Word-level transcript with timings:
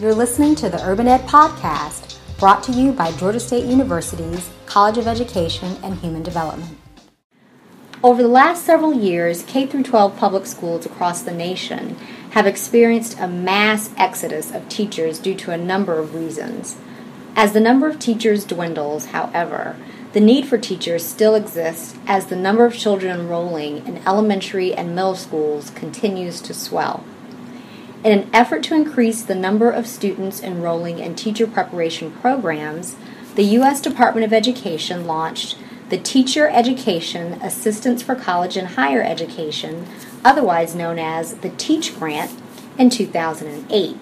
You're 0.00 0.14
listening 0.14 0.54
to 0.54 0.70
the 0.70 0.82
Urban 0.82 1.06
Ed 1.06 1.28
Podcast, 1.28 2.16
brought 2.38 2.62
to 2.62 2.72
you 2.72 2.90
by 2.90 3.12
Georgia 3.12 3.38
State 3.38 3.66
University's 3.66 4.48
College 4.64 4.96
of 4.96 5.06
Education 5.06 5.76
and 5.82 5.94
Human 5.98 6.22
Development. 6.22 6.78
Over 8.02 8.22
the 8.22 8.28
last 8.28 8.64
several 8.64 8.94
years, 8.94 9.42
K 9.42 9.66
12 9.66 10.16
public 10.16 10.46
schools 10.46 10.86
across 10.86 11.20
the 11.20 11.34
nation 11.34 11.96
have 12.30 12.46
experienced 12.46 13.20
a 13.20 13.28
mass 13.28 13.90
exodus 13.98 14.50
of 14.54 14.66
teachers 14.70 15.18
due 15.18 15.34
to 15.34 15.50
a 15.50 15.58
number 15.58 15.98
of 15.98 16.14
reasons. 16.14 16.78
As 17.36 17.52
the 17.52 17.60
number 17.60 17.86
of 17.86 17.98
teachers 17.98 18.46
dwindles, 18.46 19.08
however, 19.08 19.76
the 20.14 20.20
need 20.20 20.46
for 20.46 20.56
teachers 20.56 21.04
still 21.04 21.34
exists 21.34 21.94
as 22.06 22.28
the 22.28 22.36
number 22.36 22.64
of 22.64 22.72
children 22.72 23.20
enrolling 23.20 23.86
in 23.86 23.98
elementary 24.06 24.72
and 24.72 24.94
middle 24.94 25.14
schools 25.14 25.68
continues 25.68 26.40
to 26.40 26.54
swell. 26.54 27.04
In 28.02 28.18
an 28.18 28.30
effort 28.32 28.62
to 28.64 28.74
increase 28.74 29.22
the 29.22 29.34
number 29.34 29.70
of 29.70 29.86
students 29.86 30.42
enrolling 30.42 31.00
in 31.00 31.14
teacher 31.14 31.46
preparation 31.46 32.10
programs, 32.10 32.96
the 33.34 33.42
U.S. 33.42 33.80
Department 33.82 34.24
of 34.24 34.32
Education 34.32 35.06
launched 35.06 35.58
the 35.90 35.98
Teacher 35.98 36.48
Education 36.48 37.34
Assistance 37.42 38.02
for 38.02 38.14
College 38.14 38.56
and 38.56 38.68
Higher 38.68 39.02
Education, 39.02 39.86
otherwise 40.24 40.74
known 40.74 40.98
as 40.98 41.34
the 41.34 41.50
TEACH 41.50 41.98
Grant, 41.98 42.30
in 42.78 42.88
2008. 42.88 43.96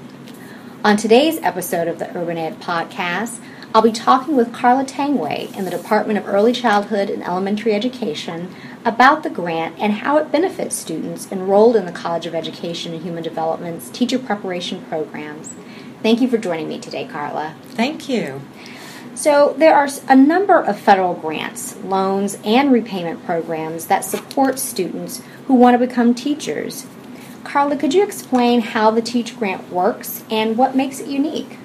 On 0.85 0.96
today's 0.96 1.38
episode 1.43 1.88
of 1.88 1.99
the 1.99 2.16
Urban 2.16 2.38
Ed 2.38 2.60
Podcast, 2.60 3.41
I'll 3.74 3.82
be 3.82 3.92
talking 3.92 4.34
with 4.34 4.54
Carla 4.54 4.84
Tanguay 4.84 5.54
in 5.54 5.66
the 5.66 5.70
Department 5.70 6.18
of 6.18 6.26
Early 6.26 6.52
Childhood 6.52 7.10
and 7.10 7.22
Elementary 7.22 7.74
Education 7.74 8.54
about 8.82 9.22
the 9.22 9.28
grant 9.28 9.78
and 9.78 9.92
how 9.92 10.16
it 10.16 10.32
benefits 10.32 10.74
students 10.74 11.30
enrolled 11.30 11.76
in 11.76 11.84
the 11.84 11.92
College 11.92 12.24
of 12.24 12.34
Education 12.34 12.95
and 12.95 13.02
Human 13.02 13.23
Development's 13.23 13.90
teacher 13.90 14.18
preparation 14.18 14.82
programs. 14.86 15.54
Thank 16.02 16.23
you 16.23 16.28
for 16.28 16.38
joining 16.38 16.66
me 16.66 16.78
today, 16.78 17.06
Carla. 17.06 17.56
Thank 17.65 18.09
you. 18.09 18.40
So, 19.15 19.54
there 19.59 19.74
are 19.74 19.88
a 20.09 20.16
number 20.16 20.59
of 20.59 20.80
federal 20.80 21.12
grants, 21.12 21.76
loans, 21.78 22.38
and 22.45 22.73
repayment 22.73 23.26
programs 23.26 23.87
that 23.88 24.04
support 24.04 24.59
students 24.59 25.23
who 25.46 25.54
want 25.54 25.78
to 25.78 25.87
become 25.87 26.15
teachers. 26.15 26.87
Carla, 27.45 27.76
could 27.76 27.93
you 27.93 28.02
explain 28.02 28.60
how 28.60 28.90
the 28.90 29.02
Teach 29.02 29.38
Grant 29.38 29.71
works 29.71 30.24
and 30.30 30.56
what 30.56 30.74
makes 30.74 31.00
it 31.00 31.09
unique? 31.09 31.59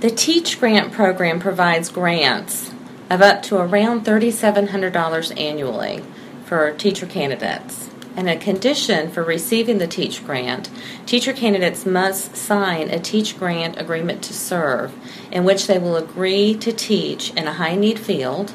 The 0.00 0.10
Teach 0.10 0.60
Grant 0.60 0.92
program 0.92 1.40
provides 1.40 1.88
grants 1.88 2.70
of 3.10 3.20
up 3.20 3.42
to 3.42 3.56
around 3.56 4.04
$3,700 4.04 5.40
annually 5.40 6.04
for 6.44 6.70
teacher 6.74 7.04
candidates. 7.04 7.90
And 8.14 8.30
a 8.30 8.36
condition 8.36 9.10
for 9.10 9.24
receiving 9.24 9.78
the 9.78 9.88
Teach 9.88 10.24
Grant, 10.24 10.70
teacher 11.04 11.32
candidates 11.32 11.84
must 11.84 12.36
sign 12.36 12.90
a 12.90 13.00
Teach 13.00 13.40
Grant 13.40 13.76
agreement 13.76 14.22
to 14.22 14.32
serve, 14.32 14.94
in 15.32 15.42
which 15.42 15.66
they 15.66 15.80
will 15.80 15.96
agree 15.96 16.54
to 16.54 16.70
teach 16.72 17.30
in 17.34 17.48
a 17.48 17.54
high 17.54 17.74
need 17.74 17.98
field 17.98 18.52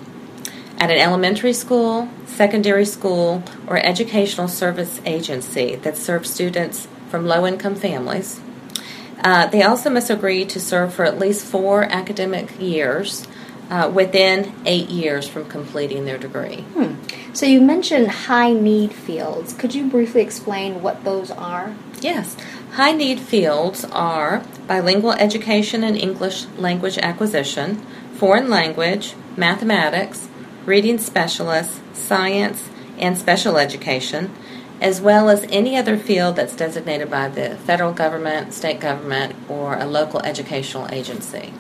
at 0.78 0.92
an 0.92 0.98
elementary 0.98 1.52
school, 1.52 2.08
secondary 2.26 2.86
school, 2.86 3.44
or 3.68 3.86
educational 3.86 4.48
service 4.48 5.02
agency 5.06 5.76
that 5.76 5.98
serves 5.98 6.30
students 6.30 6.88
from 7.10 7.26
low 7.26 7.46
income 7.46 7.76
families 7.76 8.40
uh, 9.22 9.48
they 9.48 9.64
also 9.64 9.90
must 9.90 10.10
agree 10.10 10.46
to 10.46 10.60
serve 10.60 10.94
for 10.94 11.06
at 11.06 11.20
least 11.20 11.46
four 11.46 11.84
academic 11.84 12.60
years 12.60 13.28
uh, 13.70 13.90
within 13.94 14.54
eight 14.66 14.90
years 14.90 15.28
from 15.28 15.46
completing 15.46 16.06
their 16.06 16.18
degree. 16.18 16.62
Hmm. 16.74 16.96
So 17.34 17.46
you 17.46 17.62
mentioned 17.62 18.08
high 18.10 18.54
need 18.54 18.94
fields. 18.94 19.54
Could 19.54 19.74
you 19.74 19.88
briefly 19.90 20.22
explain 20.22 20.82
what 20.82 21.04
those 21.04 21.32
are? 21.32 21.76
Yes. 22.02 22.36
High 22.74 22.92
need 22.92 23.20
fields 23.20 23.86
are 23.86 24.44
bilingual 24.68 25.14
education 25.14 25.84
and 25.84 25.98
English 25.98 26.46
language 26.58 26.98
acquisition, 26.98 27.78
foreign 28.14 28.50
language, 28.50 29.16
mathematics, 29.38 30.28
reading 30.66 30.98
specialists, 30.98 31.80
science, 31.94 32.70
and 32.98 33.18
special 33.18 33.58
education, 33.58 34.34
as 34.84 35.00
well 35.00 35.30
as 35.30 35.46
any 35.50 35.78
other 35.78 35.98
field 35.98 36.36
that's 36.36 36.56
designated 36.56 37.10
by 37.10 37.30
the 37.30 37.56
federal 37.60 37.94
government, 37.94 38.54
state 38.54 38.82
government, 38.82 39.34
or 39.48 39.78
a 39.78 39.86
local 39.86 40.22
educational 40.24 40.90
agency. 40.92 41.54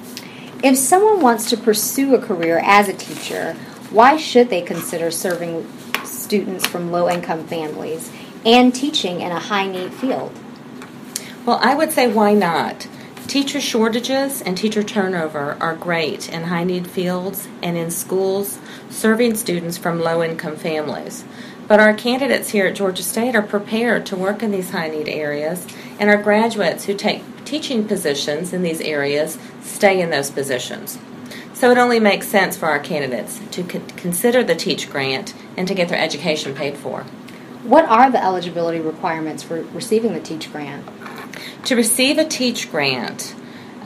If 0.62 0.78
someone 0.78 1.22
wants 1.22 1.50
to 1.50 1.58
pursue 1.58 2.14
a 2.16 2.22
career 2.22 2.62
as 2.62 2.90
a 2.90 2.94
teacher, 2.94 3.54
why 3.90 4.18
should 4.18 4.50
they 4.50 4.62
consider 4.62 5.10
serving 5.10 5.66
students 6.04 6.68
from 6.68 6.92
low 6.92 7.10
income 7.10 7.48
families 7.48 8.12
and 8.46 8.76
teaching 8.76 9.22
in 9.22 9.32
a 9.32 9.40
high 9.40 9.68
need 9.68 9.94
field? 9.94 10.38
Well, 11.46 11.60
I 11.62 11.76
would 11.76 11.94
say 11.94 12.12
why 12.12 12.34
not? 12.34 12.88
Teacher 13.28 13.62
shortages 13.62 14.42
and 14.42 14.58
teacher 14.58 14.84
turnover 14.84 15.58
are 15.62 15.76
great 15.76 16.30
in 16.30 16.44
high 16.44 16.66
need 16.66 16.88
fields 16.88 17.48
and 17.62 17.78
in 17.78 17.90
schools 17.90 18.60
serving 18.90 19.36
students 19.36 19.78
from 19.78 20.02
low 20.02 20.22
income 20.22 20.58
families. 20.58 21.24
But 21.68 21.80
our 21.80 21.94
candidates 21.94 22.50
here 22.50 22.68
at 22.68 22.76
Georgia 22.76 23.04
State 23.04 23.36
are 23.36 23.42
prepared 23.42 24.06
to 24.08 24.16
work 24.16 24.44
in 24.44 24.52
these 24.52 24.72
high 24.72 24.90
need 24.90 25.08
areas, 25.08 25.66
and 26.00 26.10
our 26.10 26.22
graduates 26.22 26.86
who 26.86 26.94
take 26.94 27.24
teaching 27.46 27.88
positions 27.88 28.52
in 28.52 28.64
these 28.64 28.82
areas 28.82 29.38
stay 29.62 30.02
in 30.02 30.10
those 30.10 30.30
positions. 30.30 31.00
So 31.54 31.72
it 31.72 31.78
only 31.78 32.00
makes 32.00 32.28
sense 32.28 32.58
for 32.58 32.66
our 32.68 32.80
candidates 32.80 33.40
to 33.52 33.64
consider 33.64 34.44
the 34.44 34.56
Teach 34.56 34.90
Grant 34.90 35.34
and 35.56 35.68
to 35.68 35.74
get 35.74 35.88
their 35.88 36.00
education 36.00 36.54
paid 36.54 36.76
for. 36.76 37.04
What 37.64 37.86
are 37.86 38.12
the 38.12 38.22
eligibility 38.22 38.82
requirements 38.82 39.44
for 39.44 39.62
receiving 39.62 40.14
the 40.14 40.20
Teach 40.20 40.52
Grant? 40.52 40.86
To 41.66 41.76
receive 41.76 42.18
a 42.18 42.26
Teach 42.26 42.70
Grant, 42.70 43.36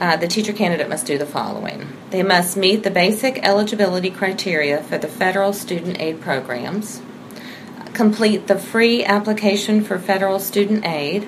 uh, 0.00 0.16
the 0.16 0.26
teacher 0.26 0.52
candidate 0.52 0.88
must 0.88 1.06
do 1.06 1.18
the 1.18 1.26
following. 1.26 1.88
They 2.10 2.24
must 2.24 2.56
meet 2.56 2.82
the 2.82 2.90
basic 2.90 3.38
eligibility 3.46 4.10
criteria 4.10 4.82
for 4.82 4.98
the 4.98 5.08
federal 5.08 5.52
student 5.52 6.00
aid 6.00 6.20
programs 6.20 7.02
complete 7.98 8.46
the 8.46 8.56
free 8.56 9.04
application 9.04 9.82
for 9.82 9.98
federal 9.98 10.38
student 10.38 10.86
aid, 10.86 11.26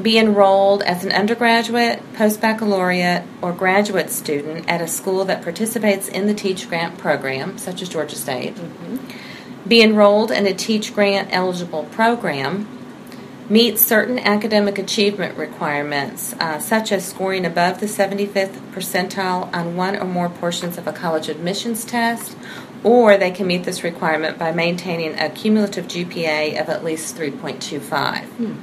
be 0.00 0.18
enrolled 0.18 0.82
as 0.82 1.02
an 1.02 1.10
undergraduate, 1.10 2.02
post 2.12 2.42
baccalaureate, 2.42 3.22
or 3.40 3.54
graduate 3.54 4.10
student 4.10 4.68
at 4.68 4.82
a 4.82 4.86
school 4.86 5.24
that 5.24 5.42
participates 5.42 6.06
in 6.06 6.26
the 6.26 6.34
Teach 6.34 6.68
Grant 6.68 6.98
program, 6.98 7.56
such 7.56 7.80
as 7.80 7.88
Georgia 7.88 8.16
State, 8.16 8.54
mm-hmm. 8.54 8.98
be 9.66 9.80
enrolled 9.80 10.30
in 10.30 10.46
a 10.46 10.52
Teach 10.52 10.94
Grant 10.94 11.30
eligible 11.32 11.84
program, 11.84 12.68
meet 13.48 13.78
certain 13.78 14.18
academic 14.18 14.78
achievement 14.78 15.38
requirements, 15.38 16.34
uh, 16.34 16.58
such 16.58 16.92
as 16.92 17.08
scoring 17.08 17.46
above 17.46 17.80
the 17.80 17.86
75th 17.86 18.60
percentile 18.72 19.50
on 19.54 19.74
one 19.74 19.96
or 19.96 20.04
more 20.04 20.28
portions 20.28 20.76
of 20.76 20.86
a 20.86 20.92
college 20.92 21.30
admissions 21.30 21.86
test 21.86 22.36
or 22.84 23.16
they 23.16 23.30
can 23.30 23.46
meet 23.46 23.64
this 23.64 23.82
requirement 23.82 24.38
by 24.38 24.52
maintaining 24.52 25.18
a 25.18 25.28
cumulative 25.30 25.86
GPA 25.86 26.60
of 26.60 26.68
at 26.68 26.84
least 26.84 27.16
3.25. 27.16 28.24
Hmm. 28.24 28.54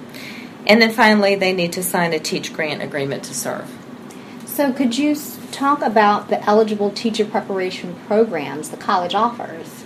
And 0.68 0.82
then 0.82 0.92
finally, 0.92 1.36
they 1.36 1.54
need 1.54 1.74
to 1.74 1.84
sign 1.84 2.14
a 2.14 2.20
Teach 2.20 2.54
Grant 2.54 2.82
agreement 2.82 3.24
to 3.26 3.34
serve. 3.34 3.70
So, 4.46 4.72
could 4.72 4.98
you 4.98 5.16
talk 5.52 5.82
about 5.82 6.30
the 6.30 6.44
eligible 6.46 6.90
teacher 6.90 7.26
preparation 7.26 7.96
programs 8.08 8.70
the 8.70 8.78
college 8.78 9.14
offers? 9.14 9.84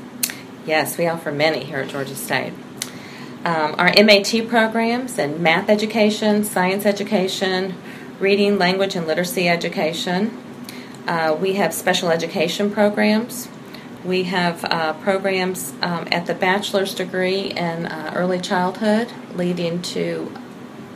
Yes, 0.65 0.97
we 0.97 1.07
offer 1.07 1.31
many 1.31 1.63
here 1.63 1.79
at 1.79 1.89
Georgia 1.89 2.15
State. 2.15 2.53
Um, 3.43 3.75
our 3.77 3.91
MAT 4.03 4.47
programs 4.47 5.17
and 5.17 5.39
math 5.39 5.69
education, 5.69 6.43
science 6.43 6.85
education, 6.85 7.73
reading, 8.19 8.57
language, 8.57 8.95
and 8.95 9.07
literacy 9.07 9.49
education. 9.49 10.37
Uh, 11.07 11.35
we 11.39 11.53
have 11.53 11.73
special 11.73 12.09
education 12.09 12.69
programs. 12.69 13.47
We 14.03 14.23
have 14.23 14.63
uh, 14.63 14.93
programs 14.93 15.73
um, 15.81 16.07
at 16.11 16.25
the 16.25 16.33
bachelor's 16.33 16.95
degree 16.95 17.51
in 17.51 17.85
uh, 17.85 18.13
early 18.15 18.39
childhood, 18.39 19.11
leading 19.35 19.81
to 19.81 20.31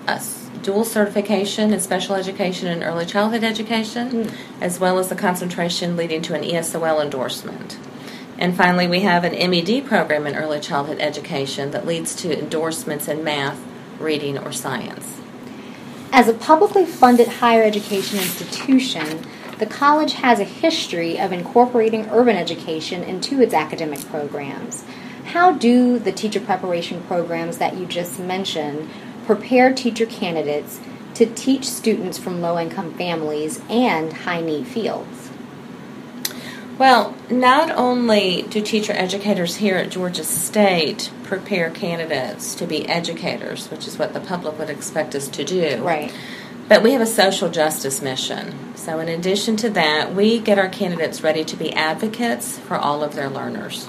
a 0.07 0.21
dual 0.61 0.85
certification 0.85 1.73
in 1.73 1.79
special 1.81 2.15
education 2.15 2.67
and 2.67 2.81
early 2.81 3.05
childhood 3.05 3.43
education, 3.43 4.09
mm. 4.09 4.35
as 4.61 4.79
well 4.79 4.99
as 4.99 5.11
a 5.11 5.15
concentration 5.15 5.97
leading 5.97 6.21
to 6.21 6.33
an 6.33 6.43
ESOL 6.43 7.01
endorsement. 7.01 7.77
And 8.37 8.55
finally, 8.55 8.87
we 8.87 9.01
have 9.01 9.23
an 9.23 9.33
MED 9.33 9.85
program 9.85 10.25
in 10.25 10.35
early 10.35 10.59
childhood 10.59 10.99
education 10.99 11.71
that 11.71 11.85
leads 11.85 12.15
to 12.15 12.37
endorsements 12.37 13.07
in 13.07 13.23
math, 13.23 13.61
reading, 13.99 14.37
or 14.37 14.51
science. 14.51 15.21
As 16.11 16.27
a 16.27 16.33
publicly 16.33 16.85
funded 16.85 17.27
higher 17.27 17.63
education 17.63 18.19
institution, 18.19 19.25
the 19.63 19.69
college 19.69 20.15
has 20.15 20.41
a 20.41 20.43
history 20.43 21.17
of 21.17 21.31
incorporating 21.31 22.05
urban 22.09 22.35
education 22.35 23.01
into 23.01 23.41
its 23.41 23.53
academic 23.53 24.01
programs. 24.09 24.83
How 25.23 25.53
do 25.53 25.97
the 25.97 26.11
teacher 26.11 26.41
preparation 26.41 27.01
programs 27.03 27.59
that 27.59 27.77
you 27.77 27.85
just 27.85 28.19
mentioned 28.19 28.89
prepare 29.25 29.73
teacher 29.73 30.05
candidates 30.05 30.81
to 31.13 31.25
teach 31.25 31.63
students 31.63 32.17
from 32.17 32.41
low 32.41 32.59
income 32.59 32.93
families 32.95 33.61
and 33.69 34.11
high 34.11 34.41
need 34.41 34.67
fields? 34.67 35.29
Well, 36.77 37.15
not 37.29 37.71
only 37.71 38.41
do 38.41 38.61
teacher 38.61 38.91
educators 38.91 39.55
here 39.55 39.77
at 39.77 39.91
Georgia 39.91 40.25
State 40.25 41.09
prepare 41.23 41.69
candidates 41.69 42.53
to 42.55 42.67
be 42.67 42.85
educators, 42.89 43.71
which 43.71 43.87
is 43.87 43.97
what 43.97 44.11
the 44.11 44.19
public 44.19 44.59
would 44.59 44.69
expect 44.69 45.15
us 45.15 45.29
to 45.29 45.45
do. 45.45 45.81
Right 45.81 46.11
But 46.67 46.81
we 46.81 46.93
have 46.93 47.01
a 47.01 47.05
social 47.05 47.49
justice 47.49 48.01
mission. 48.01 48.75
So, 48.75 48.99
in 48.99 49.07
addition 49.07 49.55
to 49.57 49.69
that, 49.71 50.13
we 50.13 50.39
get 50.39 50.57
our 50.57 50.69
candidates 50.69 51.21
ready 51.21 51.43
to 51.45 51.55
be 51.55 51.73
advocates 51.73 52.57
for 52.57 52.75
all 52.75 53.03
of 53.03 53.15
their 53.15 53.29
learners. 53.29 53.87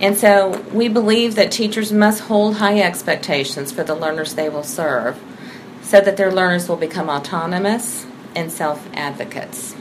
And 0.00 0.16
so, 0.16 0.60
we 0.72 0.88
believe 0.88 1.34
that 1.34 1.52
teachers 1.52 1.92
must 1.92 2.22
hold 2.22 2.56
high 2.56 2.80
expectations 2.80 3.72
for 3.72 3.84
the 3.84 3.94
learners 3.94 4.34
they 4.34 4.48
will 4.48 4.62
serve 4.62 5.20
so 5.82 6.00
that 6.00 6.16
their 6.16 6.32
learners 6.32 6.68
will 6.68 6.76
become 6.76 7.08
autonomous 7.08 8.06
and 8.34 8.50
self 8.50 8.88
advocates. 8.94 9.74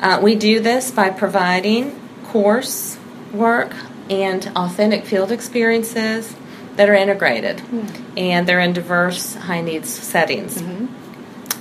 Uh, 0.00 0.18
we 0.22 0.34
do 0.34 0.60
this 0.60 0.90
by 0.90 1.10
providing 1.10 2.00
course 2.24 2.98
work 3.32 3.72
and 4.08 4.50
authentic 4.56 5.04
field 5.04 5.30
experiences 5.30 6.34
that 6.76 6.88
are 6.88 6.94
integrated 6.94 7.58
mm-hmm. 7.58 8.18
and 8.18 8.48
they're 8.48 8.60
in 8.60 8.72
diverse 8.72 9.34
high 9.34 9.60
needs 9.60 9.88
settings. 9.88 10.62
Mm-hmm. 10.62 10.99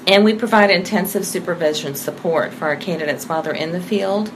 And 0.09 0.25
we 0.25 0.33
provide 0.33 0.71
intensive 0.71 1.23
supervision 1.23 1.93
support 1.93 2.51
for 2.51 2.65
our 2.65 2.75
candidates 2.75 3.29
while 3.29 3.43
they're 3.43 3.53
in 3.53 3.73
the 3.73 3.79
field 3.79 4.31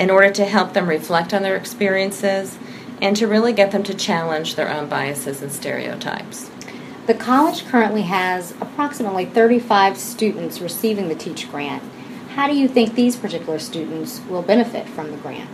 in 0.00 0.10
order 0.10 0.32
to 0.32 0.44
help 0.44 0.72
them 0.72 0.88
reflect 0.88 1.32
on 1.32 1.42
their 1.42 1.54
experiences 1.54 2.58
and 3.00 3.16
to 3.16 3.28
really 3.28 3.52
get 3.52 3.70
them 3.70 3.84
to 3.84 3.94
challenge 3.94 4.56
their 4.56 4.68
own 4.68 4.88
biases 4.88 5.40
and 5.40 5.52
stereotypes. 5.52 6.50
The 7.06 7.14
college 7.14 7.64
currently 7.66 8.02
has 8.02 8.50
approximately 8.60 9.24
35 9.24 9.96
students 9.96 10.60
receiving 10.60 11.08
the 11.08 11.14
Teach 11.14 11.48
Grant. 11.48 11.84
How 12.30 12.48
do 12.48 12.56
you 12.56 12.66
think 12.66 12.96
these 12.96 13.14
particular 13.14 13.60
students 13.60 14.20
will 14.28 14.42
benefit 14.42 14.88
from 14.88 15.12
the 15.12 15.18
grant? 15.18 15.48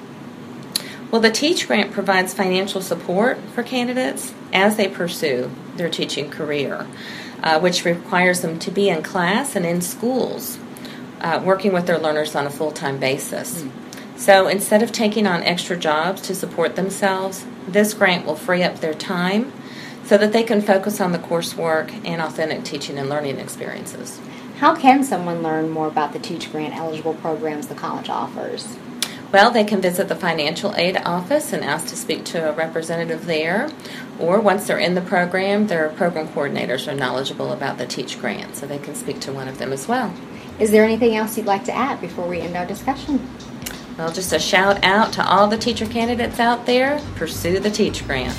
Well, 1.10 1.20
the 1.20 1.30
Teach 1.30 1.66
Grant 1.66 1.92
provides 1.92 2.32
financial 2.32 2.80
support 2.80 3.38
for 3.54 3.62
candidates 3.62 4.32
as 4.50 4.78
they 4.78 4.88
pursue 4.88 5.50
their 5.76 5.90
teaching 5.90 6.30
career, 6.30 6.86
uh, 7.43 7.61
which 7.61 7.85
requires 7.85 8.40
them 8.40 8.58
to 8.58 8.70
be 8.70 8.88
in 8.88 9.02
class 9.02 9.56
and 9.56 9.64
in 9.64 9.81
schools, 9.81 10.58
uh, 11.20 11.40
working 11.44 11.73
with 11.73 11.87
their 11.87 11.99
learners 11.99 12.35
on 12.35 12.46
a 12.46 12.50
full 12.50 12.73
time 12.73 12.99
basis. 12.99 13.62
Mm. 13.62 13.70
So 14.19 14.49
instead 14.49 14.82
of 14.82 14.90
taking 14.90 15.26
on 15.26 15.43
extra 15.44 15.76
jobs 15.76 16.20
to 16.23 16.35
support 16.35 16.75
themselves, 16.75 17.46
this 17.69 17.94
grant 17.94 18.26
will 18.26 18.35
free 18.35 18.64
up 18.64 18.81
their 18.81 18.94
time 18.94 19.52
so 20.05 20.19
that 20.19 20.32
they 20.32 20.43
can 20.43 20.61
focus 20.61 21.00
on 21.00 21.12
the 21.12 21.19
coursework 21.19 22.05
and 22.05 22.20
authentic 22.20 22.64
teaching 22.64 22.99
and 22.99 23.08
learning 23.08 23.38
experiences. 23.38 24.20
How 24.58 24.75
can 24.75 25.05
someone 25.05 25.43
learn 25.43 25.70
more 25.70 25.87
about 25.87 26.12
the 26.12 26.19
Teach 26.19 26.50
Grant 26.50 26.75
eligible 26.75 27.14
programs 27.14 27.69
the 27.69 27.76
college 27.76 28.08
offers? 28.08 28.76
Well, 29.30 29.50
they 29.50 29.64
can 29.64 29.82
visit 29.82 30.08
the 30.08 30.16
financial 30.16 30.75
aid 30.76 30.96
office 31.04 31.52
and 31.52 31.62
ask 31.62 31.88
to 31.88 31.96
speak 31.96 32.25
to 32.26 32.48
a 32.48 32.52
representative 32.52 33.26
there. 33.26 33.69
Or 34.19 34.40
once 34.40 34.66
they're 34.66 34.78
in 34.78 34.94
the 34.94 35.02
program, 35.02 35.66
their 35.66 35.90
program 35.90 36.28
coordinators 36.28 36.90
are 36.90 36.96
knowledgeable 36.96 37.52
about 37.52 37.76
the 37.76 37.86
Teach 37.86 38.19
Grant, 38.19 38.56
so 38.56 38.66
they 38.66 38.78
can 38.78 38.94
speak 38.94 39.20
to 39.20 39.32
one 39.32 39.46
of 39.46 39.58
them 39.58 39.70
as 39.70 39.86
well. 39.86 40.14
Is 40.58 40.70
there 40.70 40.82
anything 40.82 41.14
else 41.14 41.36
you'd 41.36 41.46
like 41.46 41.64
to 41.64 41.76
add 41.76 42.00
before 42.00 42.26
we 42.26 42.40
end 42.40 42.56
our 42.56 42.64
discussion? 42.64 43.28
Well, 43.98 44.10
just 44.10 44.32
a 44.32 44.38
shout 44.38 44.82
out 44.82 45.12
to 45.14 45.28
all 45.28 45.46
the 45.46 45.58
teacher 45.58 45.84
candidates 45.84 46.40
out 46.40 46.64
there 46.64 46.98
pursue 47.14 47.58
the 47.58 47.70
Teach 47.70 48.06
Grant. 48.06 48.32